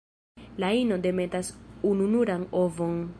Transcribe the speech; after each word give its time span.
La 0.61 0.69
ino 0.85 0.97
demetas 1.03 1.53
ununuran 1.93 2.51
ovon. 2.65 3.01